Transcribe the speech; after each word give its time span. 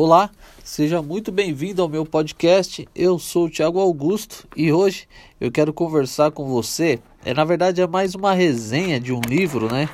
Olá, 0.00 0.30
seja 0.62 1.02
muito 1.02 1.32
bem-vindo 1.32 1.82
ao 1.82 1.88
meu 1.88 2.06
podcast. 2.06 2.88
Eu 2.94 3.18
sou 3.18 3.46
o 3.46 3.50
Thiago 3.50 3.80
Augusto 3.80 4.46
e 4.56 4.72
hoje 4.72 5.08
eu 5.40 5.50
quero 5.50 5.72
conversar 5.72 6.30
com 6.30 6.46
você. 6.46 7.00
É 7.24 7.34
na 7.34 7.44
verdade 7.44 7.80
é 7.80 7.86
mais 7.88 8.14
uma 8.14 8.32
resenha 8.32 9.00
de 9.00 9.12
um 9.12 9.20
livro, 9.20 9.66
né? 9.66 9.88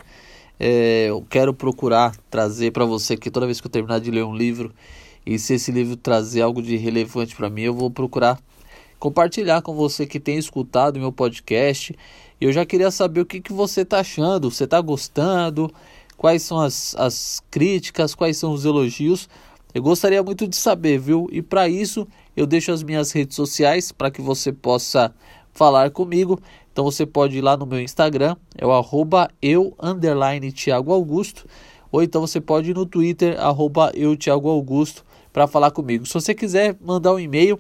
É, 0.61 1.07
eu 1.09 1.25
quero 1.31 1.55
procurar 1.55 2.15
trazer 2.29 2.71
para 2.71 2.85
você 2.85 3.17
que 3.17 3.31
toda 3.31 3.47
vez 3.47 3.63
que 3.63 3.67
eu 3.67 3.71
terminar 3.71 3.99
de 3.99 4.11
ler 4.11 4.27
um 4.27 4.37
livro 4.37 4.75
e 5.25 5.39
se 5.39 5.55
esse 5.55 5.73
livro 5.73 5.97
trazer 5.97 6.43
algo 6.43 6.61
de 6.61 6.77
relevante 6.77 7.35
para 7.35 7.49
mim, 7.49 7.63
eu 7.63 7.73
vou 7.73 7.91
procurar 7.91 8.39
compartilhar 8.99 9.63
com 9.63 9.75
você 9.75 10.05
que 10.05 10.21
tem 10.21 10.37
escutado 10.37 11.01
meu 11.01 11.13
podcast. 11.13 11.97
Eu 12.39 12.53
já 12.53 12.67
queria 12.67 12.91
saber 12.91 13.23
o 13.23 13.27
que, 13.27 13.41
que 13.41 13.55
você 13.55 13.81
está 13.81 14.01
achando. 14.01 14.51
Você 14.51 14.65
está 14.65 14.83
gostando? 14.83 15.73
Quais 16.15 16.43
são 16.43 16.61
as, 16.61 16.95
as 16.97 17.43
críticas? 17.51 18.15
Quais 18.15 18.37
são 18.37 18.53
os 18.53 18.67
elogios? 18.67 19.31
Eu 19.75 19.83
gostaria 19.83 20.23
muito 20.23 20.47
de 20.47 20.55
saber, 20.55 20.99
viu? 20.99 21.29
E 21.33 21.43
para 21.43 21.69
isso 21.69 22.07
eu 22.37 22.47
deixo 22.47 22.71
as 22.71 22.83
minhas 22.85 23.11
redes 23.11 23.35
sociais 23.35 23.91
para 23.91 24.09
que 24.09 24.23
você 24.23 24.53
possa 24.53 25.13
falar 25.53 25.91
comigo. 25.91 26.41
Então 26.73 26.85
você 26.85 27.05
pode 27.05 27.39
ir 27.39 27.41
lá 27.41 27.57
no 27.57 27.67
meu 27.67 27.81
Instagram, 27.81 28.37
é 28.57 28.65
o 28.65 28.71
arroba 28.71 29.29
ou 31.91 32.03
então 32.03 32.21
você 32.21 32.41
pode 32.41 32.71
ir 32.71 32.75
no 32.75 32.87
Twitter, 32.87 33.39
arroba 33.41 33.93
para 35.33 35.47
falar 35.49 35.71
comigo. 35.73 36.07
Se 36.07 36.15
você 36.15 36.35
quiser 36.35 36.77
mandar 36.81 37.13
um 37.13 37.19
e-mail, 37.19 37.59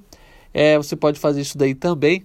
é, 0.52 0.76
você 0.76 0.94
pode 0.94 1.18
fazer 1.18 1.40
isso 1.40 1.58
daí 1.58 1.74
também. 1.74 2.22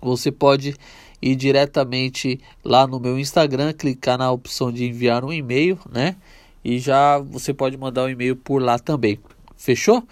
Você 0.00 0.30
pode 0.30 0.76
ir 1.20 1.36
diretamente 1.36 2.40
lá 2.64 2.86
no 2.86 2.98
meu 2.98 3.18
Instagram, 3.18 3.72
clicar 3.72 4.18
na 4.18 4.30
opção 4.30 4.72
de 4.72 4.84
enviar 4.84 5.24
um 5.24 5.32
e-mail, 5.32 5.78
né? 5.90 6.16
E 6.64 6.78
já 6.78 7.18
você 7.18 7.52
pode 7.52 7.76
mandar 7.76 8.04
um 8.04 8.08
e-mail 8.08 8.36
por 8.36 8.62
lá 8.62 8.78
também. 8.78 9.18
Fechou? 9.56 10.02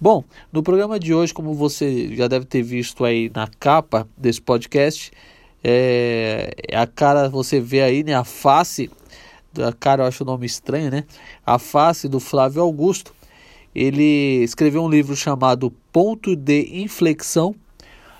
Bom, 0.00 0.24
no 0.52 0.62
programa 0.62 0.98
de 0.98 1.12
hoje, 1.12 1.34
como 1.34 1.52
você 1.52 2.14
já 2.14 2.26
deve 2.26 2.46
ter 2.46 2.62
visto 2.62 3.04
aí 3.04 3.30
na 3.34 3.46
capa 3.46 4.08
desse 4.16 4.40
podcast, 4.40 5.10
é, 5.62 6.54
a 6.72 6.86
cara, 6.86 7.28
você 7.28 7.60
vê 7.60 7.82
aí, 7.82 8.02
né, 8.02 8.14
a 8.14 8.24
face, 8.24 8.90
a 9.58 9.72
cara 9.72 10.04
eu 10.04 10.06
acho 10.06 10.22
o 10.22 10.26
nome 10.26 10.46
estranho, 10.46 10.90
né? 10.90 11.04
A 11.44 11.58
face 11.58 12.08
do 12.08 12.20
Flávio 12.20 12.62
Augusto. 12.62 13.14
Ele 13.74 14.42
escreveu 14.42 14.82
um 14.82 14.88
livro 14.88 15.14
chamado 15.14 15.72
Ponto 15.92 16.34
de 16.34 16.82
Inflexão. 16.82 17.54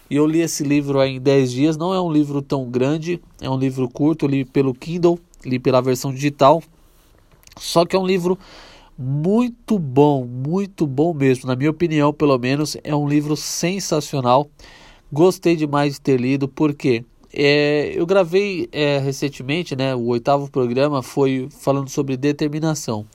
E 0.08 0.16
eu 0.16 0.26
li 0.26 0.40
esse 0.40 0.64
livro 0.64 0.98
aí 0.98 1.16
em 1.16 1.20
10 1.20 1.52
dias. 1.52 1.76
Não 1.76 1.94
é 1.94 2.00
um 2.00 2.12
livro 2.12 2.42
tão 2.42 2.68
grande, 2.68 3.20
é 3.40 3.48
um 3.48 3.56
livro 3.56 3.88
curto. 3.88 4.26
Eu 4.26 4.30
li 4.30 4.44
pelo 4.44 4.74
Kindle, 4.74 5.18
li 5.44 5.58
pela 5.58 5.80
versão 5.80 6.12
digital. 6.12 6.62
Só 7.60 7.84
que 7.84 7.94
é 7.94 7.98
um 7.98 8.06
livro 8.06 8.38
muito 8.98 9.78
bom, 9.78 10.24
muito 10.24 10.86
bom 10.86 11.12
mesmo. 11.12 11.46
Na 11.46 11.54
minha 11.54 11.70
opinião, 11.70 12.10
pelo 12.10 12.36
menos, 12.38 12.76
é 12.82 12.96
um 12.96 13.06
livro 13.06 13.36
sensacional. 13.36 14.50
Gostei 15.12 15.56
demais 15.56 15.94
de 15.94 16.00
ter 16.00 16.18
lido, 16.18 16.48
porque 16.48 17.04
é, 17.32 17.92
eu 17.94 18.06
gravei 18.06 18.66
é, 18.72 18.98
recentemente, 18.98 19.76
né? 19.76 19.94
O 19.94 20.06
oitavo 20.06 20.50
programa 20.50 21.02
foi 21.02 21.48
falando 21.50 21.90
sobre 21.90 22.16
determinação. 22.16 23.06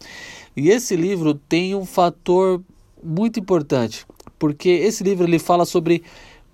E 0.55 0.69
esse 0.69 0.95
livro 0.95 1.33
tem 1.33 1.73
um 1.73 1.85
fator 1.85 2.61
muito 3.03 3.39
importante, 3.39 4.05
porque 4.37 4.69
esse 4.69 5.03
livro 5.03 5.25
ele 5.25 5.39
fala 5.39 5.65
sobre 5.65 6.03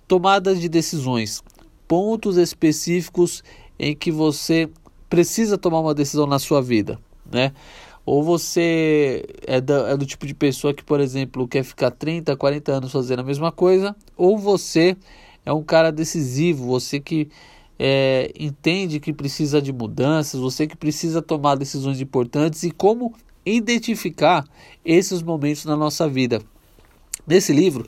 tomadas 0.08 0.60
de 0.60 0.68
decisões, 0.68 1.42
pontos 1.86 2.38
específicos 2.38 3.44
em 3.78 3.94
que 3.94 4.10
você 4.10 4.68
precisa 5.10 5.58
tomar 5.58 5.80
uma 5.80 5.94
decisão 5.94 6.26
na 6.26 6.38
sua 6.38 6.62
vida 6.62 6.98
né? 7.32 7.52
Ou 8.04 8.22
você 8.22 9.24
é, 9.46 9.56
é 9.56 9.96
do 9.96 10.04
tipo 10.04 10.26
de 10.26 10.34
pessoa 10.34 10.74
que, 10.74 10.82
por 10.82 11.00
exemplo, 11.00 11.46
quer 11.46 11.62
ficar 11.62 11.90
30, 11.90 12.36
40 12.36 12.72
anos 12.72 12.92
fazendo 12.92 13.20
a 13.20 13.24
mesma 13.24 13.52
coisa, 13.52 13.94
ou 14.16 14.36
você 14.36 14.96
é 15.44 15.52
um 15.52 15.62
cara 15.62 15.90
decisivo, 15.92 16.66
você 16.66 16.98
que 16.98 17.28
é, 17.78 18.32
entende 18.38 19.00
que 19.00 19.12
precisa 19.12 19.62
de 19.62 19.72
mudanças, 19.72 20.40
você 20.40 20.66
que 20.66 20.76
precisa 20.76 21.22
tomar 21.22 21.56
decisões 21.56 22.00
importantes 22.00 22.62
e 22.62 22.70
como 22.70 23.14
identificar 23.44 24.44
esses 24.84 25.22
momentos 25.22 25.64
na 25.64 25.76
nossa 25.76 26.08
vida. 26.08 26.40
Nesse 27.26 27.52
livro, 27.52 27.86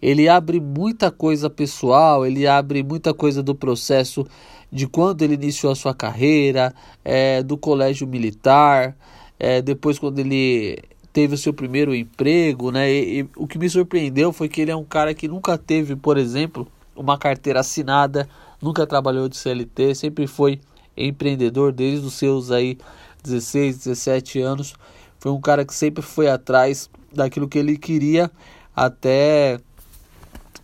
ele 0.00 0.28
abre 0.28 0.60
muita 0.60 1.10
coisa 1.10 1.50
pessoal, 1.50 2.24
ele 2.24 2.46
abre 2.46 2.82
muita 2.82 3.12
coisa 3.12 3.42
do 3.42 3.54
processo 3.54 4.24
de 4.70 4.86
quando 4.86 5.22
ele 5.22 5.34
iniciou 5.34 5.72
a 5.72 5.76
sua 5.76 5.94
carreira, 5.94 6.74
é, 7.04 7.42
do 7.42 7.56
colégio 7.56 8.06
militar, 8.06 8.96
é, 9.38 9.62
depois 9.62 9.98
quando 9.98 10.18
ele 10.18 10.78
teve 11.12 11.34
o 11.34 11.38
seu 11.38 11.52
primeiro 11.52 11.94
emprego, 11.94 12.70
né? 12.70 12.92
E, 12.92 13.20
e, 13.20 13.28
o 13.36 13.46
que 13.46 13.58
me 13.58 13.68
surpreendeu 13.70 14.32
foi 14.32 14.48
que 14.48 14.60
ele 14.60 14.70
é 14.70 14.76
um 14.76 14.84
cara 14.84 15.14
que 15.14 15.26
nunca 15.26 15.56
teve, 15.56 15.96
por 15.96 16.18
exemplo, 16.18 16.68
uma 16.94 17.16
carteira 17.16 17.60
assinada, 17.60 18.28
nunca 18.60 18.86
trabalhou 18.86 19.28
de 19.28 19.36
CLT, 19.36 19.94
sempre 19.94 20.26
foi 20.26 20.60
empreendedor 20.96 21.72
desde 21.72 22.06
os 22.06 22.14
seus 22.14 22.50
aí 22.50 22.78
16, 23.22 23.78
17 23.78 24.40
anos. 24.40 24.74
Foi 25.18 25.32
um 25.32 25.40
cara 25.40 25.64
que 25.64 25.74
sempre 25.74 26.02
foi 26.02 26.28
atrás 26.28 26.90
daquilo 27.12 27.48
que 27.48 27.58
ele 27.58 27.76
queria 27.76 28.30
até 28.74 29.58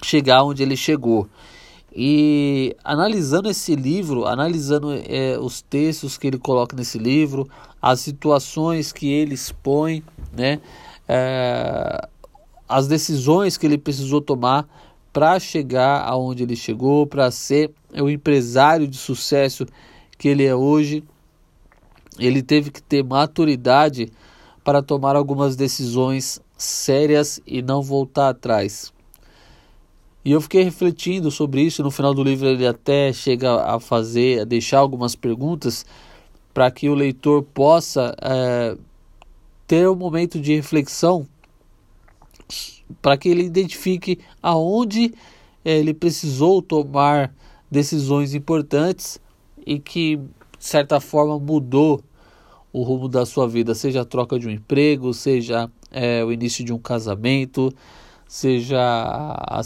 chegar 0.02 0.44
onde 0.44 0.62
ele 0.62 0.76
chegou. 0.76 1.28
E 1.94 2.74
analisando 2.82 3.50
esse 3.50 3.76
livro, 3.76 4.26
analisando 4.26 4.92
é, 4.92 5.38
os 5.38 5.60
textos 5.60 6.16
que 6.16 6.26
ele 6.26 6.38
coloca 6.38 6.74
nesse 6.74 6.98
livro, 6.98 7.48
as 7.80 8.00
situações 8.00 8.92
que 8.92 9.12
ele 9.12 9.34
expõe, 9.34 10.02
né, 10.32 10.60
é, 11.06 12.08
as 12.66 12.88
decisões 12.88 13.58
que 13.58 13.66
ele 13.66 13.76
precisou 13.76 14.22
tomar 14.22 14.66
para 15.12 15.38
chegar 15.38 16.02
aonde 16.08 16.42
ele 16.42 16.56
chegou, 16.56 17.06
para 17.06 17.30
ser 17.30 17.70
o 17.94 18.08
empresário 18.08 18.88
de 18.88 18.96
sucesso 18.96 19.66
que 20.16 20.28
ele 20.28 20.44
é 20.44 20.54
hoje, 20.54 21.04
ele 22.18 22.42
teve 22.42 22.70
que 22.70 22.82
ter 22.82 23.04
maturidade 23.04 24.10
para 24.64 24.82
tomar 24.82 25.16
algumas 25.16 25.56
decisões 25.56 26.40
sérias 26.56 27.40
e 27.46 27.60
não 27.60 27.82
voltar 27.82 28.30
atrás. 28.30 28.92
E 30.24 30.30
eu 30.30 30.40
fiquei 30.40 30.62
refletindo 30.62 31.30
sobre 31.30 31.62
isso. 31.62 31.82
No 31.82 31.90
final 31.90 32.14
do 32.14 32.22
livro, 32.22 32.46
ele 32.46 32.66
até 32.66 33.12
chega 33.12 33.64
a 33.64 33.80
fazer, 33.80 34.40
a 34.40 34.44
deixar 34.44 34.78
algumas 34.78 35.16
perguntas 35.16 35.84
para 36.54 36.70
que 36.70 36.88
o 36.88 36.94
leitor 36.94 37.42
possa 37.42 38.14
é, 38.20 38.76
ter 39.66 39.88
um 39.88 39.96
momento 39.96 40.38
de 40.38 40.54
reflexão, 40.54 41.26
para 43.00 43.16
que 43.16 43.28
ele 43.28 43.42
identifique 43.42 44.18
aonde 44.42 45.12
é, 45.64 45.78
ele 45.78 45.94
precisou 45.94 46.60
tomar 46.60 47.34
decisões 47.70 48.34
importantes 48.34 49.18
e 49.66 49.78
que, 49.78 50.16
de 50.16 50.24
certa 50.58 51.00
forma, 51.00 51.38
mudou 51.38 52.02
o 52.72 52.82
rumo 52.82 53.08
da 53.08 53.26
sua 53.26 53.48
vida, 53.48 53.74
seja 53.74 54.02
a 54.02 54.04
troca 54.04 54.38
de 54.38 54.46
um 54.46 54.50
emprego, 54.50 55.12
seja 55.12 55.70
é, 55.90 56.24
o 56.24 56.30
início 56.30 56.64
de 56.64 56.72
um 56.72 56.78
casamento 56.78 57.72
seja 58.32 58.80
a, 58.80 59.60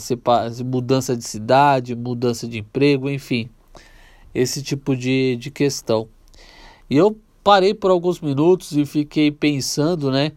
mudança 0.65 1.15
de 1.15 1.23
cidade, 1.23 1.95
mudança 1.95 2.45
de 2.45 2.57
emprego, 2.57 3.09
enfim, 3.09 3.49
esse 4.35 4.61
tipo 4.61 4.93
de, 4.93 5.37
de 5.37 5.49
questão. 5.49 6.09
E 6.89 6.97
eu 6.97 7.17
parei 7.41 7.73
por 7.73 7.91
alguns 7.91 8.19
minutos 8.19 8.73
e 8.73 8.85
fiquei 8.85 9.31
pensando, 9.31 10.11
né, 10.11 10.33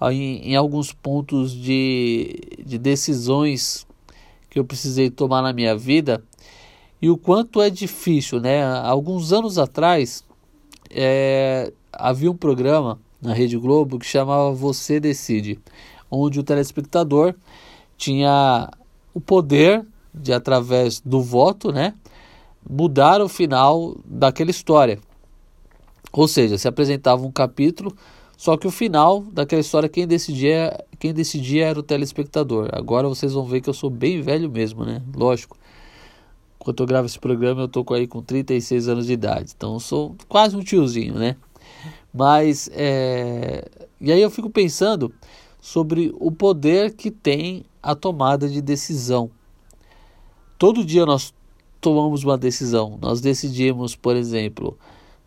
em, 0.00 0.52
em 0.52 0.54
alguns 0.54 0.92
pontos 0.92 1.50
de, 1.52 2.38
de 2.64 2.78
decisões 2.78 3.84
que 4.48 4.60
eu 4.60 4.64
precisei 4.64 5.10
tomar 5.10 5.42
na 5.42 5.52
minha 5.52 5.76
vida 5.76 6.22
e 7.00 7.10
o 7.10 7.16
quanto 7.16 7.60
é 7.60 7.68
difícil, 7.68 8.38
né? 8.38 8.62
Alguns 8.64 9.32
anos 9.32 9.58
atrás 9.58 10.24
é, 10.88 11.72
havia 11.92 12.30
um 12.30 12.36
programa 12.36 13.00
na 13.20 13.34
Rede 13.34 13.58
Globo 13.58 13.98
que 13.98 14.06
chamava 14.06 14.52
Você 14.52 15.00
Decide, 15.00 15.58
onde 16.08 16.38
o 16.38 16.44
telespectador 16.44 17.34
tinha 18.02 18.68
o 19.14 19.20
poder 19.20 19.86
de, 20.12 20.32
através 20.32 21.00
do 21.00 21.22
voto, 21.22 21.70
né, 21.70 21.94
mudar 22.68 23.20
o 23.20 23.28
final 23.28 23.96
daquela 24.04 24.50
história. 24.50 24.98
Ou 26.12 26.26
seja, 26.26 26.58
se 26.58 26.66
apresentava 26.66 27.24
um 27.24 27.30
capítulo, 27.30 27.96
só 28.36 28.56
que 28.56 28.66
o 28.66 28.72
final 28.72 29.20
daquela 29.20 29.60
história 29.60 29.88
quem 29.88 30.04
decidia, 30.04 30.84
quem 30.98 31.14
decidia 31.14 31.68
era 31.68 31.78
o 31.78 31.82
telespectador. 31.82 32.70
Agora 32.72 33.06
vocês 33.06 33.34
vão 33.34 33.44
ver 33.44 33.60
que 33.60 33.70
eu 33.70 33.74
sou 33.74 33.88
bem 33.88 34.20
velho 34.20 34.50
mesmo, 34.50 34.84
né? 34.84 35.00
Lógico. 35.14 35.56
Quando 36.58 36.82
eu 36.82 36.86
gravo 36.86 37.06
esse 37.06 37.20
programa, 37.20 37.62
eu 37.62 37.68
tô 37.68 37.84
aí 37.94 38.08
com 38.08 38.20
36 38.20 38.88
anos 38.88 39.06
de 39.06 39.12
idade. 39.12 39.52
Então 39.56 39.78
sou 39.78 40.16
quase 40.28 40.56
um 40.56 40.60
tiozinho, 40.60 41.14
né? 41.14 41.36
Mas 42.12 42.68
é... 42.72 43.64
e 44.00 44.10
aí 44.10 44.20
eu 44.20 44.30
fico 44.30 44.50
pensando 44.50 45.14
sobre 45.60 46.12
o 46.18 46.32
poder 46.32 46.94
que 46.94 47.08
tem 47.08 47.64
a 47.82 47.94
tomada 47.94 48.48
de 48.48 48.60
decisão. 48.60 49.30
Todo 50.58 50.84
dia 50.84 51.04
nós 51.04 51.34
tomamos 51.80 52.22
uma 52.22 52.38
decisão. 52.38 52.98
Nós 53.02 53.20
decidimos, 53.20 53.96
por 53.96 54.14
exemplo, 54.14 54.78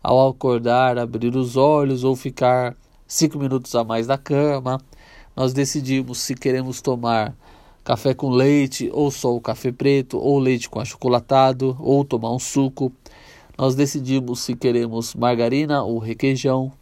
ao 0.02 0.28
acordar, 0.28 0.98
abrir 0.98 1.36
os 1.36 1.56
olhos 1.56 2.02
ou 2.02 2.16
ficar 2.16 2.74
cinco 3.06 3.38
minutos 3.38 3.74
a 3.74 3.84
mais 3.84 4.06
na 4.06 4.16
cama. 4.16 4.80
nós 5.36 5.52
decidimos 5.52 6.18
se 6.18 6.34
queremos 6.34 6.80
tomar 6.80 7.36
café 7.84 8.14
com 8.14 8.30
leite, 8.30 8.90
ou 8.92 9.10
só 9.10 9.34
o 9.34 9.40
café 9.40 9.70
preto, 9.70 10.18
ou 10.18 10.38
leite 10.38 10.68
com 10.68 10.80
achocolatado, 10.80 11.76
ou 11.78 12.04
tomar 12.04 12.32
um 12.32 12.38
suco. 12.38 12.90
Nós 13.56 13.74
decidimos 13.74 14.40
se 14.40 14.56
queremos 14.56 15.14
margarina 15.14 15.82
ou 15.84 15.98
requeijão. 15.98 16.72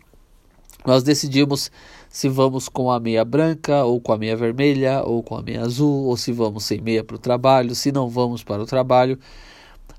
Nós 0.86 1.02
decidimos 1.02 1.70
se 2.14 2.28
vamos 2.28 2.68
com 2.68 2.92
a 2.92 3.00
meia 3.00 3.24
branca, 3.24 3.82
ou 3.82 4.00
com 4.00 4.12
a 4.12 4.16
meia 4.16 4.36
vermelha, 4.36 5.02
ou 5.02 5.20
com 5.20 5.34
a 5.34 5.42
meia 5.42 5.62
azul, 5.62 6.04
ou 6.04 6.16
se 6.16 6.30
vamos 6.30 6.62
sem 6.62 6.80
meia 6.80 7.02
para 7.02 7.16
o 7.16 7.18
trabalho, 7.18 7.74
se 7.74 7.90
não 7.90 8.08
vamos 8.08 8.44
para 8.44 8.62
o 8.62 8.66
trabalho. 8.66 9.18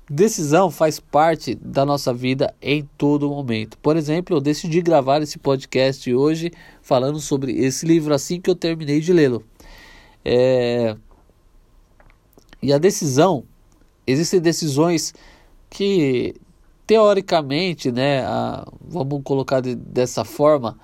Decisão 0.08 0.70
faz 0.70 0.98
parte 0.98 1.54
da 1.56 1.84
nossa 1.84 2.14
vida 2.14 2.54
em 2.62 2.88
todo 2.96 3.28
momento. 3.28 3.76
Por 3.82 3.98
exemplo, 3.98 4.34
eu 4.34 4.40
decidi 4.40 4.80
gravar 4.80 5.20
esse 5.20 5.38
podcast 5.38 6.10
hoje 6.14 6.50
falando 6.80 7.20
sobre 7.20 7.52
esse 7.52 7.84
livro 7.84 8.14
assim 8.14 8.40
que 8.40 8.48
eu 8.48 8.54
terminei 8.54 8.98
de 8.98 9.12
lê-lo. 9.12 9.44
É... 10.24 10.96
E 12.62 12.72
a 12.72 12.78
decisão, 12.78 13.44
existem 14.06 14.40
decisões 14.40 15.12
que 15.68 16.34
teoricamente, 16.86 17.92
né, 17.92 18.24
a, 18.24 18.66
vamos 18.80 19.20
colocar 19.22 19.60
de, 19.60 19.74
dessa 19.74 20.24
forma, 20.24 20.78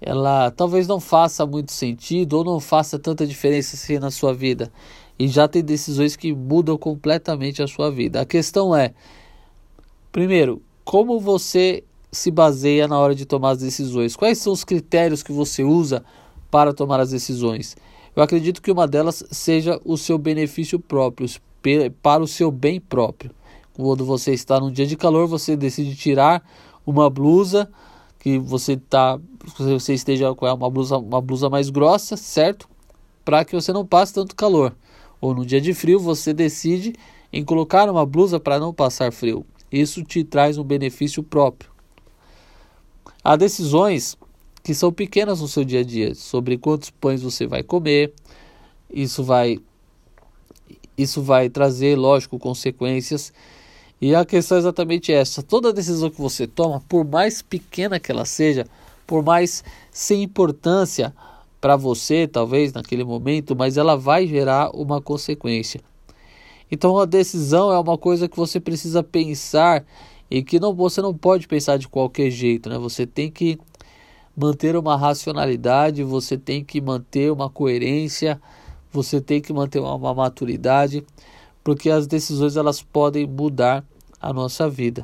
ela 0.00 0.50
talvez 0.50 0.86
não 0.86 0.98
faça 0.98 1.44
muito 1.44 1.72
sentido 1.72 2.34
ou 2.34 2.44
não 2.44 2.58
faça 2.58 2.98
tanta 2.98 3.26
diferença 3.26 3.76
assim 3.76 3.98
na 3.98 4.10
sua 4.10 4.32
vida 4.32 4.72
e 5.18 5.28
já 5.28 5.46
tem 5.46 5.62
decisões 5.62 6.16
que 6.16 6.32
mudam 6.32 6.78
completamente 6.78 7.62
a 7.62 7.66
sua 7.66 7.90
vida. 7.90 8.22
A 8.22 8.24
questão 8.24 8.74
é, 8.74 8.94
primeiro, 10.10 10.62
como 10.82 11.20
você 11.20 11.84
se 12.10 12.30
baseia 12.30 12.88
na 12.88 12.98
hora 12.98 13.14
de 13.14 13.26
tomar 13.26 13.50
as 13.50 13.58
decisões? 13.58 14.16
Quais 14.16 14.38
são 14.38 14.50
os 14.50 14.64
critérios 14.64 15.22
que 15.22 15.30
você 15.30 15.62
usa 15.62 16.02
para 16.50 16.72
tomar 16.72 17.00
as 17.00 17.10
decisões? 17.10 17.76
Eu 18.16 18.22
acredito 18.22 18.62
que 18.62 18.72
uma 18.72 18.88
delas 18.88 19.22
seja 19.30 19.78
o 19.84 19.98
seu 19.98 20.16
benefício 20.16 20.80
próprio, 20.80 21.28
para 22.02 22.22
o 22.22 22.26
seu 22.26 22.50
bem 22.50 22.80
próprio. 22.80 23.30
Quando 23.74 24.04
você 24.04 24.32
está 24.32 24.58
num 24.58 24.70
dia 24.70 24.86
de 24.86 24.96
calor, 24.96 25.26
você 25.26 25.54
decide 25.54 25.94
tirar 25.94 26.42
uma 26.84 27.08
blusa 27.10 27.70
que 28.20 28.38
você 28.38 28.76
tá, 28.76 29.18
você 29.58 29.94
esteja 29.94 30.32
com 30.34 30.46
uma 30.46 30.70
blusa, 30.70 30.98
uma 30.98 31.20
blusa 31.20 31.50
mais 31.50 31.70
grossa, 31.70 32.16
certo? 32.16 32.68
Para 33.24 33.44
que 33.44 33.54
você 33.54 33.72
não 33.72 33.84
passe 33.84 34.14
tanto 34.14 34.36
calor 34.36 34.76
ou 35.20 35.34
no 35.34 35.44
dia 35.44 35.60
de 35.60 35.74
frio, 35.74 35.98
você 35.98 36.32
decide 36.32 36.94
em 37.32 37.44
colocar 37.44 37.88
uma 37.90 38.06
blusa 38.06 38.38
para 38.38 38.58
não 38.58 38.72
passar 38.72 39.12
frio. 39.12 39.44
Isso 39.72 40.02
te 40.02 40.22
traz 40.22 40.58
um 40.58 40.64
benefício 40.64 41.22
próprio. 41.22 41.70
Há 43.22 43.36
decisões 43.36 44.16
que 44.62 44.74
são 44.74 44.92
pequenas 44.92 45.40
no 45.40 45.48
seu 45.48 45.64
dia 45.64 45.80
a 45.80 45.84
dia, 45.84 46.14
sobre 46.14 46.56
quantos 46.58 46.90
pães 46.90 47.22
você 47.22 47.46
vai 47.46 47.62
comer. 47.62 48.12
Isso 48.92 49.24
vai 49.24 49.58
isso 50.96 51.22
vai 51.22 51.48
trazer, 51.48 51.96
lógico, 51.96 52.38
consequências. 52.38 53.32
E 54.00 54.14
a 54.14 54.24
questão 54.24 54.56
é 54.56 54.60
exatamente 54.60 55.12
essa: 55.12 55.42
toda 55.42 55.72
decisão 55.72 56.10
que 56.10 56.20
você 56.20 56.46
toma, 56.46 56.80
por 56.88 57.04
mais 57.04 57.42
pequena 57.42 58.00
que 58.00 58.10
ela 58.10 58.24
seja, 58.24 58.66
por 59.06 59.22
mais 59.22 59.62
sem 59.90 60.22
importância, 60.22 61.14
para 61.60 61.76
você, 61.76 62.26
talvez 62.26 62.72
naquele 62.72 63.04
momento, 63.04 63.54
mas 63.54 63.76
ela 63.76 63.96
vai 63.96 64.26
gerar 64.26 64.70
uma 64.74 65.00
consequência. 65.00 65.80
Então 66.70 66.96
a 66.98 67.04
decisão 67.04 67.72
é 67.72 67.78
uma 67.78 67.98
coisa 67.98 68.28
que 68.28 68.36
você 68.36 68.58
precisa 68.58 69.02
pensar 69.02 69.84
e 70.30 70.42
que 70.42 70.60
não 70.60 70.72
você 70.72 71.02
não 71.02 71.12
pode 71.12 71.46
pensar 71.48 71.76
de 71.76 71.88
qualquer 71.88 72.30
jeito, 72.30 72.70
né? 72.70 72.78
Você 72.78 73.06
tem 73.06 73.30
que 73.30 73.58
manter 74.34 74.76
uma 74.76 74.96
racionalidade, 74.96 76.02
você 76.04 76.38
tem 76.38 76.64
que 76.64 76.80
manter 76.80 77.30
uma 77.30 77.50
coerência, 77.50 78.40
você 78.92 79.20
tem 79.20 79.40
que 79.40 79.52
manter 79.52 79.80
uma, 79.80 79.94
uma 79.94 80.14
maturidade, 80.14 81.04
porque 81.62 81.90
as 81.90 82.06
decisões 82.06 82.56
elas 82.56 82.82
podem 82.82 83.26
mudar 83.26 83.84
a 84.20 84.32
nossa 84.32 84.68
vida. 84.68 85.02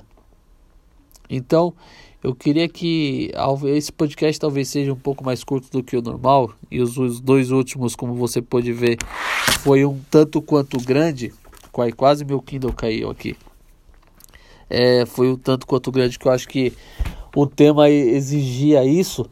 Então, 1.28 1.74
eu 2.22 2.34
queria 2.34 2.68
que 2.68 3.30
esse 3.66 3.92
podcast 3.92 4.40
talvez 4.40 4.68
seja 4.68 4.92
um 4.92 4.98
pouco 4.98 5.24
mais 5.24 5.44
curto 5.44 5.70
do 5.70 5.82
que 5.82 5.96
o 5.96 6.02
normal, 6.02 6.52
e 6.70 6.80
os 6.80 7.20
dois 7.20 7.50
últimos, 7.50 7.94
como 7.94 8.14
você 8.14 8.42
pode 8.42 8.72
ver, 8.72 8.98
foi 9.60 9.84
um 9.84 10.00
tanto 10.10 10.42
quanto 10.42 10.78
grande. 10.78 11.32
Quase 11.96 12.24
meu 12.24 12.40
Kindle 12.40 12.72
caiu 12.72 13.10
aqui. 13.10 13.36
É, 14.68 15.04
foi 15.06 15.30
um 15.30 15.36
tanto 15.36 15.66
quanto 15.66 15.92
grande 15.92 16.18
que 16.18 16.26
eu 16.26 16.32
acho 16.32 16.48
que 16.48 16.72
o 17.34 17.46
tema 17.46 17.90
exigia 17.90 18.84
isso, 18.84 19.26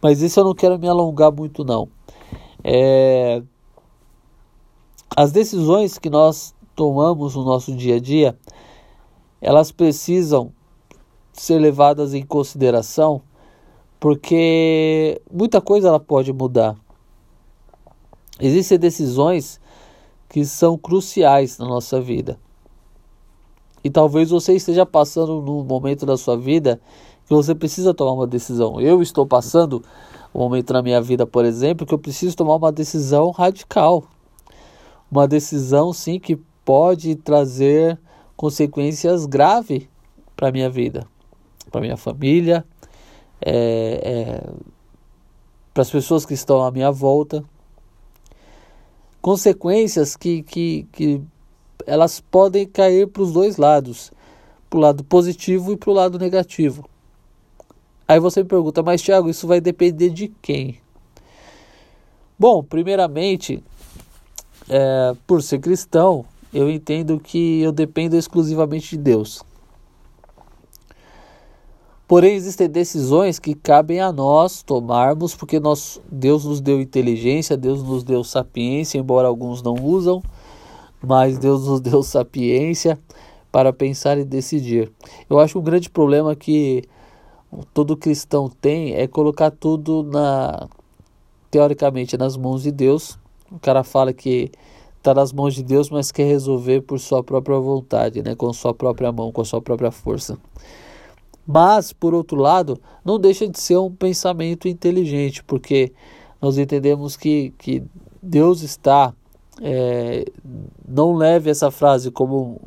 mas 0.00 0.22
isso 0.22 0.38
eu 0.38 0.44
não 0.44 0.54
quero 0.54 0.78
me 0.78 0.88
alongar 0.88 1.32
muito 1.32 1.64
não. 1.64 1.88
É, 2.62 3.42
as 5.16 5.32
decisões 5.32 5.98
que 5.98 6.08
nós 6.08 6.54
tomamos 6.78 7.34
no 7.34 7.44
nosso 7.44 7.74
dia 7.74 7.96
a 7.96 7.98
dia, 8.00 8.38
elas 9.40 9.72
precisam 9.72 10.52
ser 11.32 11.58
levadas 11.58 12.14
em 12.14 12.24
consideração, 12.24 13.20
porque 13.98 15.20
muita 15.28 15.60
coisa 15.60 15.88
ela 15.88 15.98
pode 15.98 16.32
mudar. 16.32 16.76
Existem 18.38 18.78
decisões 18.78 19.60
que 20.28 20.44
são 20.44 20.78
cruciais 20.78 21.58
na 21.58 21.66
nossa 21.66 22.00
vida. 22.00 22.38
E 23.82 23.90
talvez 23.90 24.30
você 24.30 24.54
esteja 24.54 24.86
passando 24.86 25.42
num 25.42 25.64
momento 25.64 26.06
da 26.06 26.16
sua 26.16 26.36
vida 26.36 26.80
que 27.26 27.34
você 27.34 27.56
precisa 27.56 27.92
tomar 27.92 28.12
uma 28.12 28.26
decisão. 28.26 28.80
Eu 28.80 29.02
estou 29.02 29.26
passando 29.26 29.82
um 30.32 30.38
momento 30.38 30.72
na 30.72 30.82
minha 30.82 31.00
vida, 31.00 31.26
por 31.26 31.44
exemplo, 31.44 31.84
que 31.84 31.92
eu 31.92 31.98
preciso 31.98 32.36
tomar 32.36 32.54
uma 32.54 32.70
decisão 32.70 33.30
radical. 33.30 34.04
Uma 35.10 35.26
decisão, 35.26 35.92
sim, 35.92 36.20
que 36.20 36.38
pode 36.68 37.16
trazer 37.16 37.98
consequências 38.36 39.24
graves 39.24 39.88
para 40.36 40.52
minha 40.52 40.68
vida 40.68 41.08
para 41.70 41.80
minha 41.80 41.96
família, 41.96 42.64
é, 43.40 44.00
é, 44.02 44.50
para 45.72 45.82
as 45.82 45.90
pessoas 45.90 46.26
que 46.26 46.34
estão 46.34 46.62
à 46.62 46.70
minha 46.70 46.90
volta. 46.90 47.44
Consequências 49.20 50.16
que, 50.16 50.42
que, 50.42 50.86
que 50.92 51.20
elas 51.86 52.20
podem 52.20 52.66
cair 52.66 53.06
para 53.08 53.22
os 53.22 53.32
dois 53.32 53.56
lados, 53.56 54.12
para 54.68 54.78
o 54.78 54.82
lado 54.82 55.04
positivo 55.04 55.72
e 55.72 55.76
para 55.76 55.90
o 55.90 55.94
lado 55.94 56.18
negativo. 56.18 56.88
Aí 58.06 58.18
você 58.18 58.42
me 58.42 58.48
pergunta, 58.48 58.82
mas 58.82 59.02
Tiago, 59.02 59.28
isso 59.28 59.46
vai 59.46 59.60
depender 59.60 60.10
de 60.10 60.28
quem? 60.40 60.80
Bom, 62.38 62.62
primeiramente, 62.62 63.62
é, 64.68 65.14
por 65.26 65.42
ser 65.42 65.58
cristão, 65.58 66.24
eu 66.52 66.70
entendo 66.70 67.18
que 67.20 67.60
eu 67.60 67.72
dependo 67.72 68.16
exclusivamente 68.16 68.90
de 68.90 68.98
Deus. 68.98 69.42
Porém, 72.06 72.34
existem 72.34 72.68
decisões 72.70 73.38
que 73.38 73.54
cabem 73.54 74.00
a 74.00 74.10
nós 74.10 74.62
tomarmos, 74.62 75.34
porque 75.34 75.60
nós, 75.60 76.00
Deus 76.10 76.44
nos 76.46 76.58
deu 76.58 76.80
inteligência, 76.80 77.54
Deus 77.54 77.82
nos 77.82 78.02
deu 78.02 78.24
sapiência, 78.24 78.98
embora 78.98 79.28
alguns 79.28 79.62
não 79.62 79.74
usam, 79.74 80.22
mas 81.02 81.36
Deus 81.36 81.66
nos 81.66 81.82
deu 81.82 82.02
sapiência 82.02 82.98
para 83.52 83.74
pensar 83.74 84.16
e 84.16 84.24
decidir. 84.24 84.90
Eu 85.28 85.38
acho 85.38 85.52
que 85.52 85.58
um 85.58 85.62
grande 85.62 85.90
problema 85.90 86.34
que 86.34 86.82
todo 87.74 87.96
cristão 87.96 88.48
tem 88.48 88.94
é 88.94 89.06
colocar 89.06 89.50
tudo 89.50 90.02
na 90.02 90.66
teoricamente 91.50 92.16
nas 92.16 92.36
mãos 92.36 92.62
de 92.62 92.70
Deus. 92.70 93.18
O 93.50 93.58
cara 93.58 93.82
fala 93.82 94.12
que 94.12 94.50
está 94.98 95.14
nas 95.14 95.32
mãos 95.32 95.54
de 95.54 95.62
Deus, 95.62 95.88
mas 95.90 96.12
quer 96.12 96.24
resolver 96.24 96.82
por 96.82 96.98
sua 96.98 97.22
própria 97.22 97.58
vontade, 97.58 98.22
né, 98.22 98.34
com 98.34 98.52
sua 98.52 98.74
própria 98.74 99.10
mão, 99.10 99.32
com 99.32 99.44
sua 99.44 99.60
própria 99.60 99.90
força. 99.90 100.38
Mas, 101.46 101.92
por 101.92 102.12
outro 102.12 102.36
lado, 102.36 102.78
não 103.04 103.18
deixa 103.18 103.48
de 103.48 103.58
ser 103.58 103.78
um 103.78 103.90
pensamento 103.90 104.68
inteligente, 104.68 105.42
porque 105.42 105.92
nós 106.42 106.58
entendemos 106.58 107.16
que, 107.16 107.54
que 107.56 107.82
Deus 108.22 108.62
está. 108.62 109.14
É, 109.60 110.24
não 110.86 111.16
leve 111.16 111.50
essa 111.50 111.70
frase 111.70 112.10
como 112.10 112.60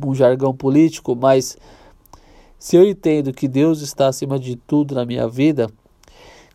um, 0.00 0.10
um 0.10 0.14
jargão 0.14 0.54
político, 0.54 1.14
mas 1.14 1.58
se 2.58 2.76
eu 2.76 2.88
entendo 2.88 3.32
que 3.32 3.48
Deus 3.48 3.82
está 3.82 4.06
acima 4.06 4.38
de 4.38 4.54
tudo 4.54 4.94
na 4.94 5.04
minha 5.04 5.28
vida, 5.28 5.68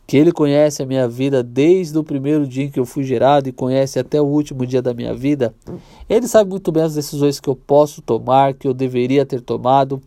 que 0.08 0.18
Ele 0.18 0.32
conhece 0.32 0.84
a 0.84 0.86
minha 0.86 1.08
vida 1.08 1.42
desde 1.42 1.98
o 1.98 2.04
primeiro 2.04 2.48
dia 2.48 2.66
em 2.66 2.70
que 2.70 2.80
eu 2.80 2.86
fui 2.86 3.04
gerado 3.04 3.50
e 3.50 3.52
conhece 3.52 3.98
até 3.98 4.22
o 4.22 4.26
último 4.26 4.66
dia 4.66 4.82
da 4.82 4.94
minha 4.94 5.14
vida. 5.14 5.54
Ele 6.08 6.28
sabe 6.28 6.50
muito 6.50 6.72
bem 6.72 6.84
as 6.84 6.94
decisões 6.94 7.40
que 7.40 7.50
eu 7.50 7.56
posso 7.56 8.02
tomar, 8.02 8.54
que 8.54 8.68
eu 8.68 8.74
deveria 8.74 9.26
ter 9.26 9.42
tomado. 9.42 10.02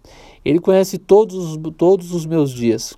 Ele 0.45 0.61
conhece 0.61 0.99
todos, 0.99 1.59
todos 1.77 2.13
os 2.13 2.25
meus 2.25 2.53
dias. 2.53 2.95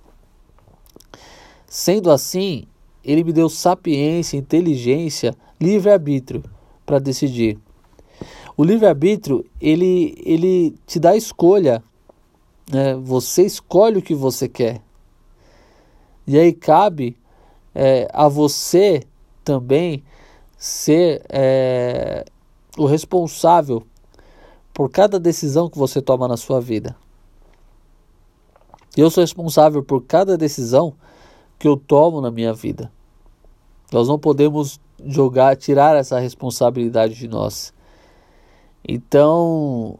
Sendo 1.65 2.11
assim, 2.11 2.65
Ele 3.03 3.23
me 3.23 3.33
deu 3.33 3.49
sapiência, 3.49 4.37
inteligência, 4.37 5.35
livre-arbítrio 5.59 6.43
para 6.85 6.99
decidir. 6.99 7.57
O 8.55 8.63
livre-arbítrio, 8.63 9.45
ele, 9.59 10.13
ele 10.23 10.75
te 10.85 10.99
dá 10.99 11.15
escolha. 11.15 11.81
Né? 12.71 12.95
Você 12.95 13.43
escolhe 13.43 13.97
o 13.97 14.01
que 14.01 14.13
você 14.13 14.47
quer. 14.47 14.81
E 16.31 16.39
aí 16.39 16.53
cabe 16.53 17.17
é, 17.75 18.07
a 18.13 18.29
você 18.29 19.03
também 19.43 20.01
ser 20.57 21.21
é, 21.27 22.23
o 22.77 22.85
responsável 22.85 23.85
por 24.73 24.89
cada 24.89 25.19
decisão 25.19 25.69
que 25.69 25.77
você 25.77 26.01
toma 26.01 26.29
na 26.29 26.37
sua 26.37 26.61
vida. 26.61 26.95
Eu 28.95 29.11
sou 29.11 29.21
responsável 29.21 29.83
por 29.83 30.03
cada 30.03 30.37
decisão 30.37 30.93
que 31.59 31.67
eu 31.67 31.75
tomo 31.75 32.21
na 32.21 32.31
minha 32.31 32.53
vida. 32.53 32.89
Nós 33.91 34.07
não 34.07 34.17
podemos 34.17 34.79
jogar, 35.05 35.57
tirar 35.57 35.97
essa 35.97 36.17
responsabilidade 36.17 37.13
de 37.13 37.27
nós. 37.27 37.73
Então, 38.87 39.99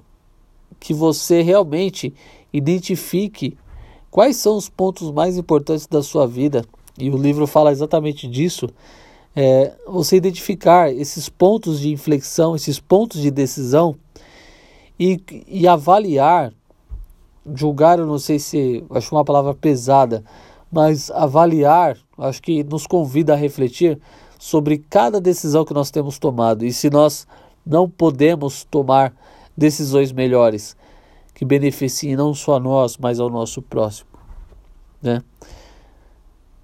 que 0.80 0.94
você 0.94 1.42
realmente 1.42 2.14
identifique 2.54 3.58
quais 4.12 4.36
são 4.36 4.58
os 4.58 4.70
pontos 4.70 5.10
mais 5.10 5.38
importantes 5.38 5.88
da 5.88 6.04
sua 6.04 6.28
vida. 6.28 6.66
E 6.98 7.10
o 7.10 7.18
livro 7.18 7.48
fala 7.48 7.72
exatamente 7.72 8.28
disso. 8.28 8.70
É, 9.34 9.74
você 9.88 10.18
identificar 10.18 10.94
esses 10.94 11.30
pontos 11.30 11.80
de 11.80 11.90
inflexão, 11.90 12.54
esses 12.54 12.80
pontos 12.80 13.22
de 13.22 13.32
decisão 13.32 13.96
e, 15.00 15.20
e 15.48 15.66
avaliar, 15.66 16.54
julgar, 17.56 17.98
eu 17.98 18.06
não 18.06 18.20
sei 18.20 18.38
se 18.38 18.84
acho 18.90 19.16
uma 19.16 19.24
palavra 19.24 19.54
pesada, 19.54 20.22
mas 20.70 21.10
avaliar, 21.12 21.98
acho 22.18 22.42
que 22.42 22.62
nos 22.66 22.86
convida 22.86 23.34
a 23.34 23.38
refletir 23.38 23.98
sobre 24.38 24.80
cada 24.90 25.22
decisão 25.22 25.64
que 25.64 25.74
nós 25.74 25.90
temos 25.90 26.20
tomado 26.20 26.66
e 26.66 26.74
se 26.74 26.90
nós 26.90 27.26
não 27.66 27.90
podemos 27.90 28.66
tomar 28.70 29.14
decisões 29.56 30.12
melhores 30.12 30.76
que 31.42 31.46
beneficiem 31.46 32.16
não 32.16 32.36
só 32.36 32.58
a 32.58 32.60
nós, 32.60 33.00
mas 33.00 33.20
ao 33.20 33.28
nosso 33.28 33.64
próximo, 33.64 34.12
né? 35.02 35.24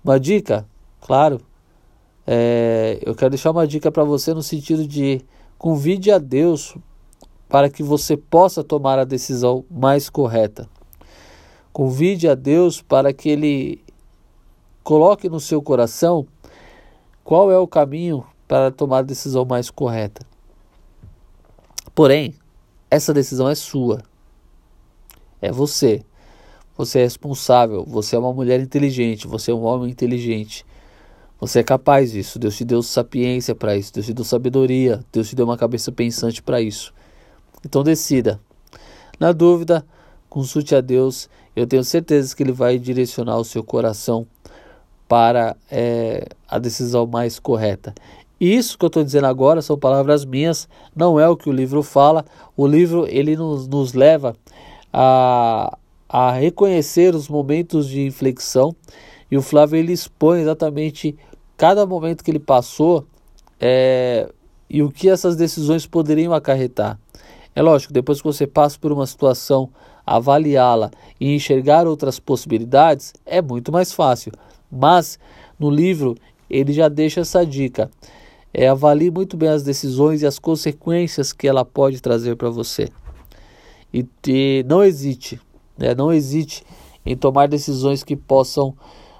Uma 0.03 0.19
dica, 0.19 0.67
claro, 1.01 1.41
é, 2.27 2.99
eu 3.01 3.15
quero 3.15 3.31
deixar 3.31 3.49
uma 3.49 3.65
dica 3.65 3.91
para 3.91 4.03
você 4.03 4.35
no 4.35 4.43
sentido 4.43 4.87
de 4.87 5.19
convide 5.57 6.11
a 6.11 6.19
Deus 6.19 6.77
para 7.49 7.71
que 7.71 7.81
você 7.81 8.15
possa 8.15 8.63
tomar 8.63 8.99
a 8.99 9.03
decisão 9.03 9.65
mais 9.67 10.11
correta. 10.11 10.69
Convide 11.73 12.27
a 12.29 12.35
Deus 12.35 12.79
para 12.79 13.11
que 13.11 13.29
Ele 13.29 13.83
coloque 14.83 15.27
no 15.27 15.39
seu 15.39 15.59
coração 15.59 16.27
qual 17.23 17.49
é 17.51 17.57
o 17.57 17.67
caminho 17.67 18.23
para 18.47 18.69
tomar 18.69 18.99
a 18.99 19.01
decisão 19.01 19.43
mais 19.43 19.71
correta. 19.71 20.23
Porém, 21.95 22.35
essa 22.91 23.11
decisão 23.11 23.49
é 23.49 23.55
sua. 23.55 24.03
É 25.47 25.51
você. 25.51 26.01
Você 26.77 26.99
é 26.99 27.03
responsável. 27.03 27.85
Você 27.85 28.15
é 28.15 28.19
uma 28.19 28.33
mulher 28.33 28.59
inteligente. 28.59 29.27
Você 29.27 29.51
é 29.51 29.53
um 29.53 29.63
homem 29.63 29.89
inteligente. 29.89 30.65
Você 31.39 31.59
é 31.59 31.63
capaz 31.63 32.11
disso. 32.11 32.37
Deus 32.37 32.57
te 32.57 32.65
deu 32.65 32.83
sapiência 32.83 33.55
para 33.55 33.75
isso. 33.77 33.93
Deus 33.93 34.05
te 34.05 34.13
deu 34.13 34.25
sabedoria. 34.25 35.03
Deus 35.11 35.29
te 35.29 35.35
deu 35.35 35.45
uma 35.45 35.57
cabeça 35.57 35.91
pensante 35.91 36.41
para 36.41 36.61
isso. 36.61 36.93
Então 37.65 37.81
decida. 37.81 38.39
Na 39.19 39.31
dúvida, 39.31 39.85
consulte 40.29 40.75
a 40.75 40.81
Deus. 40.81 41.29
Eu 41.55 41.65
tenho 41.65 41.83
certeza 41.83 42.35
que 42.35 42.43
Ele 42.43 42.51
vai 42.51 42.77
direcionar 42.77 43.37
o 43.37 43.45
seu 43.45 43.63
coração 43.63 44.27
para 45.07 45.55
é, 45.71 46.27
a 46.47 46.59
decisão 46.59 47.07
mais 47.07 47.39
correta. 47.39 47.95
Isso 48.39 48.77
que 48.77 48.85
eu 48.85 48.87
estou 48.87 49.03
dizendo 49.03 49.25
agora 49.25 49.63
são 49.63 49.79
palavras 49.79 50.23
minhas, 50.23 50.69
não 50.95 51.19
é 51.19 51.27
o 51.27 51.35
que 51.35 51.49
o 51.49 51.51
livro 51.51 51.81
fala. 51.81 52.23
O 52.55 52.67
livro 52.67 53.07
ele 53.09 53.35
nos, 53.35 53.67
nos 53.67 53.93
leva 53.93 54.35
a, 54.99 55.77
a 56.09 56.31
reconhecer 56.31 57.13
os 57.13 57.29
momentos 57.29 57.87
de 57.87 58.01
inflexão 58.01 58.75
e 59.29 59.37
o 59.37 59.43
Flávio 59.43 59.77
ele 59.77 59.93
expõe 59.93 60.41
exatamente 60.41 61.15
cada 61.55 61.85
momento 61.85 62.23
que 62.23 62.31
ele 62.31 62.39
passou 62.39 63.05
é, 63.59 64.27
e 64.67 64.81
o 64.81 64.89
que 64.89 65.07
essas 65.07 65.35
decisões 65.35 65.85
poderiam 65.85 66.33
acarretar. 66.33 66.99
É 67.55 67.61
lógico, 67.61 67.93
depois 67.93 68.19
que 68.19 68.27
você 68.27 68.47
passa 68.47 68.79
por 68.79 68.91
uma 68.91 69.05
situação, 69.05 69.69
avaliá-la 70.03 70.89
e 71.19 71.35
enxergar 71.35 71.85
outras 71.85 72.19
possibilidades 72.19 73.13
é 73.23 73.39
muito 73.39 73.71
mais 73.71 73.93
fácil. 73.93 74.31
Mas 74.71 75.19
no 75.59 75.69
livro 75.69 76.15
ele 76.49 76.73
já 76.73 76.89
deixa 76.89 77.21
essa 77.21 77.45
dica. 77.45 77.91
É, 78.51 78.67
avalie 78.67 79.11
muito 79.11 79.37
bem 79.37 79.49
as 79.49 79.61
decisões 79.61 80.23
e 80.23 80.25
as 80.25 80.39
consequências 80.39 81.31
que 81.31 81.47
ela 81.47 81.63
pode 81.63 82.01
trazer 82.01 82.35
para 82.35 82.49
você. 82.49 82.89
E, 83.93 84.05
e, 84.27 84.65
não 84.67 84.83
hesite, 84.83 85.39
né? 85.77 85.95
não 85.95 86.11
hesite 86.11 86.63
em 87.05 87.15
tomar 87.15 87.47
decisões 87.47 88.03
que 88.03 88.15
possam 88.15 88.75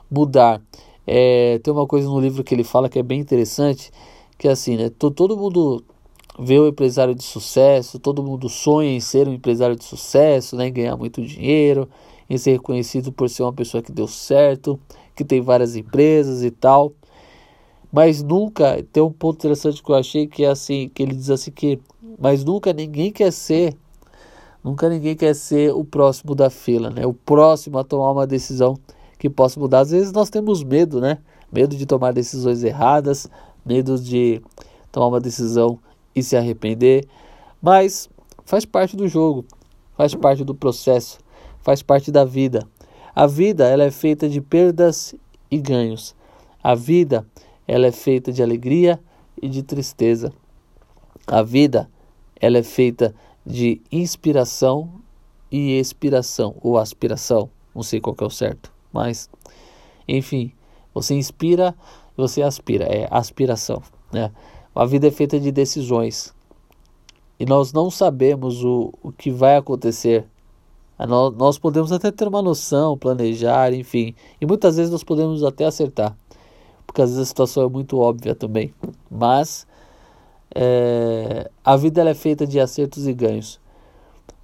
mudar. 0.09 0.62
É, 1.05 1.59
tem 1.59 1.74
uma 1.74 1.88
coisa 1.88 2.07
no 2.07 2.19
livro 2.19 2.43
que 2.43 2.53
ele 2.53 2.63
fala 2.63 2.89
que 2.89 3.00
é 3.00 3.03
bem 3.03 3.19
interessante, 3.19 3.91
que 4.38 4.47
é 4.47 4.51
assim, 4.51 4.75
né? 4.75 4.89
Todo 4.89 5.38
mundo 5.38 5.83
vê 6.39 6.59
o 6.59 6.67
empresário 6.67 7.15
de 7.15 7.24
sucesso, 7.24 7.97
todo 7.97 8.21
mundo 8.21 8.47
sonha 8.47 8.91
em 8.91 9.00
ser 9.00 9.27
um 9.27 9.33
empresário 9.33 9.75
de 9.75 9.83
sucesso, 9.83 10.55
né? 10.55 10.67
em 10.67 10.74
ganhar 10.74 10.95
muito 10.95 11.21
dinheiro, 11.21 11.89
em 12.29 12.38
ser 12.38 12.51
reconhecido 12.51 13.12
por 13.12 13.29
ser 13.29 13.43
uma 13.43 13.53
pessoa 13.53 13.81
que 13.81 13.91
deu 13.91 14.07
certo, 14.07 14.79
que 15.15 15.25
tem 15.25 15.41
várias 15.41 15.75
empresas 15.75 16.43
e 16.43 16.51
tal. 16.51 16.93
Mas 17.91 18.21
nunca, 18.21 18.83
tem 18.91 19.01
um 19.01 19.12
ponto 19.12 19.38
interessante 19.38 19.81
que 19.81 19.89
eu 19.89 19.95
achei 19.95 20.27
que 20.27 20.43
é 20.43 20.50
assim, 20.50 20.91
que 20.93 21.01
ele 21.01 21.15
diz 21.15 21.29
assim 21.29 21.51
que, 21.51 21.79
mas 22.19 22.43
nunca 22.43 22.74
ninguém 22.74 23.12
quer 23.12 23.31
ser, 23.31 23.75
nunca 24.67 24.89
ninguém 24.89 25.15
quer 25.15 25.33
ser 25.33 25.74
o 25.74 25.86
próximo 25.86 26.36
da 26.36 26.50
fila, 26.50 26.89
né? 26.89 27.05
O 27.05 27.13
próximo 27.13 27.77
a 27.77 27.86
tomar 27.86 28.12
uma 28.12 28.27
decisão 28.27 28.77
que 29.17 29.29
possa 29.29 29.57
mudar. 29.57 29.79
Às 29.79 29.91
vezes 29.91 30.12
nós 30.12 30.29
temos 30.29 30.62
medo, 30.62 31.00
né? 31.00 31.19
Medo 31.50 31.74
de 31.74 31.86
tomar 31.86 32.12
decisões 32.12 32.62
erradas, 32.65 33.29
medo 33.65 33.97
de 33.97 34.41
tomar 34.91 35.07
uma 35.07 35.21
decisão 35.21 35.79
e 36.13 36.21
se 36.21 36.36
arrepender, 36.36 37.07
mas 37.62 38.09
faz 38.43 38.65
parte 38.65 38.97
do 38.97 39.07
jogo, 39.07 39.45
faz 39.95 40.13
parte 40.13 40.43
do 40.43 40.53
processo, 40.53 41.19
faz 41.62 41.81
parte 41.81 42.12
da 42.12 42.25
vida. 42.25 42.67
A 43.15 43.25
vida 43.25 43.67
ela 43.67 43.83
é 43.83 43.91
feita 43.91 44.27
de 44.27 44.41
perdas 44.41 45.15
e 45.50 45.57
ganhos. 45.59 46.13
A 46.62 46.75
vida 46.75 47.25
ela 47.65 47.88
é 47.88 47.91
feita 47.91 48.33
de 48.33 48.43
alegria 48.43 49.00
e 49.41 49.47
de 49.47 49.63
tristeza. 49.63 50.33
A 51.25 51.41
vida 51.41 51.89
ela 52.39 52.57
é 52.57 52.63
feita 52.63 53.15
de 53.48 53.82
inspiração 53.92 54.92
e 55.50 55.80
expiração 55.80 56.56
ou 56.62 56.77
aspiração, 56.77 57.50
não 57.74 57.82
sei 57.82 58.01
qual 58.01 58.16
é 58.20 58.25
o 58.25 58.30
certo, 58.30 58.72
mas 58.92 59.30
enfim, 60.08 60.51
você 60.94 61.16
inspira, 61.16 61.74
você 62.16 62.42
aspira, 62.42 62.86
é 62.86 63.08
aspiração, 63.10 63.82
né? 64.12 64.32
A 64.75 64.86
vida 64.86 65.08
é 65.08 65.12
feita 65.12 65.39
de 65.39 65.51
decisões 65.51 66.36
e 67.39 67.46
nós 67.46 67.74
não 67.74 67.89
sabemos 67.89 68.63
o, 68.63 68.94
o 69.01 69.12
que 69.12 69.32
vai 69.32 69.56
acontecer 69.58 70.27
nós, 71.06 71.36
nós 71.36 71.60
podemos 71.60 71.92
até 71.92 72.12
ter 72.12 72.27
uma 72.27 72.42
noção, 72.42 72.98
planejar, 72.98 73.72
enfim. 73.72 74.16
E 74.42 74.46
muitas 74.46 74.77
vezes 74.77 74.92
nós 74.92 75.04
podemos 75.04 75.44
até 75.44 75.66
acertar. 75.66 76.18
Porque 76.88 77.01
às 77.01 77.10
vezes 77.10 77.22
a 77.22 77.25
situação 77.25 77.63
é 77.63 77.70
muito 77.70 78.00
óbvia 78.00 78.34
também. 78.34 78.74
Mas 79.12 79.68
é, 80.54 81.50
a 81.63 81.75
vida 81.75 82.08
é 82.10 82.13
feita 82.13 82.46
de 82.46 82.60
acertos 82.60 83.08
e 83.08 83.13
ganhos. 83.13 83.60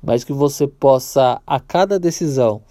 Mas 0.02 0.24
que 0.24 0.34
você 0.34 0.68
possa, 0.68 1.42
a 1.48 1.60
cada 1.60 2.00
decisão, 2.00 2.62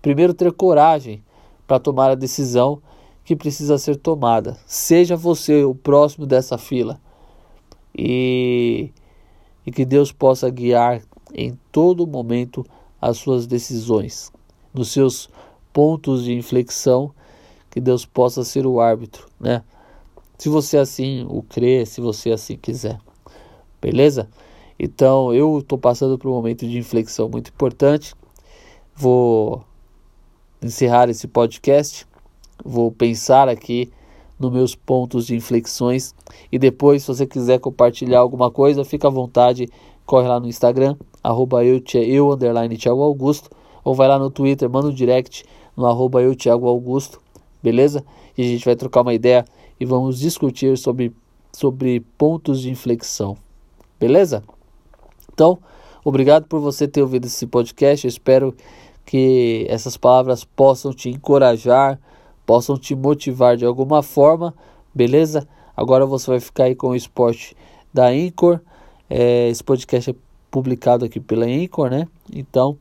primeiro 0.00 0.32
ter 0.32 0.50
coragem 0.52 1.22
para 1.66 1.78
tomar 1.78 2.10
a 2.10 2.14
decisão 2.14 2.80
que 3.24 3.36
precisa 3.36 3.78
ser 3.78 3.96
tomada. 3.96 4.56
Seja 4.66 5.16
você 5.16 5.64
o 5.64 5.74
próximo 5.74 6.26
dessa 6.26 6.56
fila. 6.58 7.00
E, 7.96 8.90
e 9.66 9.70
que 9.70 9.84
Deus 9.84 10.10
possa 10.10 10.48
guiar 10.48 11.02
em 11.34 11.58
todo 11.70 12.06
momento 12.06 12.64
as 13.00 13.18
suas 13.18 13.46
decisões, 13.46 14.32
nos 14.74 14.92
seus 14.92 15.28
pontos 15.72 16.24
de 16.24 16.32
inflexão, 16.32 17.12
que 17.70 17.80
Deus 17.80 18.04
possa 18.04 18.42
ser 18.42 18.66
o 18.66 18.80
árbitro, 18.80 19.28
né? 19.38 19.62
Se 20.40 20.48
você 20.48 20.78
assim 20.78 21.26
o 21.28 21.42
crê, 21.42 21.84
se 21.84 22.00
você 22.00 22.30
assim 22.30 22.56
quiser. 22.56 22.98
Beleza? 23.78 24.26
Então, 24.78 25.34
eu 25.34 25.58
estou 25.58 25.76
passando 25.76 26.16
por 26.16 26.30
um 26.30 26.32
momento 26.32 26.66
de 26.66 26.78
inflexão 26.78 27.28
muito 27.28 27.48
importante. 27.48 28.14
Vou 28.96 29.62
encerrar 30.62 31.10
esse 31.10 31.28
podcast. 31.28 32.06
Vou 32.64 32.90
pensar 32.90 33.50
aqui 33.50 33.92
nos 34.38 34.50
meus 34.50 34.74
pontos 34.74 35.26
de 35.26 35.36
inflexões 35.36 36.14
e 36.50 36.58
depois, 36.58 37.02
se 37.02 37.08
você 37.08 37.26
quiser 37.26 37.60
compartilhar 37.60 38.20
alguma 38.20 38.50
coisa, 38.50 38.82
fica 38.82 39.08
à 39.08 39.10
vontade, 39.10 39.68
corre 40.06 40.26
lá 40.26 40.40
no 40.40 40.48
Instagram 40.48 40.96
arroba 41.22 41.62
eu, 41.66 41.82
eu 41.96 42.32
underline 42.32 42.78
Thiago 42.78 43.02
Augusto, 43.02 43.50
ou 43.84 43.94
vai 43.94 44.08
lá 44.08 44.18
no 44.18 44.30
Twitter, 44.30 44.70
manda 44.70 44.88
um 44.88 44.94
direct 44.94 45.44
no 45.76 45.84
arroba 45.84 46.22
eu, 46.22 46.34
Thiago 46.34 46.66
Augusto, 46.66 47.20
beleza? 47.62 48.02
E 48.38 48.42
a 48.42 48.46
gente 48.46 48.64
vai 48.64 48.74
trocar 48.74 49.02
uma 49.02 49.12
ideia 49.12 49.44
e 49.80 49.84
vamos 49.86 50.20
discutir 50.20 50.76
sobre, 50.76 51.12
sobre 51.50 52.00
pontos 52.18 52.60
de 52.60 52.70
inflexão. 52.70 53.36
Beleza? 53.98 54.44
Então, 55.32 55.58
obrigado 56.04 56.44
por 56.46 56.60
você 56.60 56.86
ter 56.86 57.00
ouvido 57.00 57.26
esse 57.26 57.46
podcast. 57.46 58.06
Eu 58.06 58.10
espero 58.10 58.54
que 59.06 59.66
essas 59.68 59.96
palavras 59.96 60.44
possam 60.44 60.92
te 60.92 61.08
encorajar, 61.08 61.98
possam 62.44 62.76
te 62.78 62.94
motivar 62.94 63.56
de 63.56 63.64
alguma 63.64 64.02
forma, 64.02 64.54
beleza? 64.94 65.48
Agora 65.76 66.04
você 66.04 66.30
vai 66.30 66.40
ficar 66.40 66.64
aí 66.64 66.74
com 66.74 66.88
o 66.88 66.94
esporte 66.94 67.56
da 67.92 68.14
Incor, 68.14 68.60
É, 69.08 69.48
esse 69.48 69.64
podcast 69.64 70.10
é 70.10 70.14
publicado 70.50 71.04
aqui 71.04 71.18
pela 71.18 71.48
Incor, 71.48 71.90
né? 71.90 72.06
Então, 72.32 72.78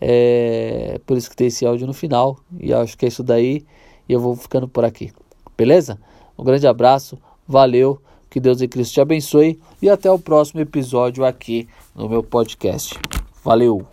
é 0.00 1.00
por 1.06 1.16
isso 1.16 1.28
que 1.30 1.36
tem 1.36 1.48
esse 1.48 1.64
áudio 1.66 1.86
no 1.86 1.92
final. 1.92 2.38
E 2.58 2.72
acho 2.72 2.96
que 2.96 3.04
é 3.04 3.08
isso 3.08 3.22
daí. 3.22 3.64
E 4.08 4.12
eu 4.12 4.18
vou 4.18 4.34
ficando 4.34 4.66
por 4.66 4.84
aqui. 4.84 5.12
Beleza? 5.56 6.00
Um 6.40 6.44
grande 6.44 6.66
abraço, 6.66 7.18
valeu, 7.46 8.00
que 8.30 8.40
Deus 8.40 8.62
em 8.62 8.68
Cristo 8.68 8.94
te 8.94 9.00
abençoe 9.02 9.60
e 9.82 9.90
até 9.90 10.10
o 10.10 10.18
próximo 10.18 10.58
episódio 10.58 11.22
aqui 11.22 11.68
no 11.94 12.08
meu 12.08 12.22
podcast. 12.22 12.98
Valeu! 13.44 13.89